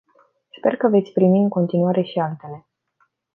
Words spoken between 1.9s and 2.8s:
și altele.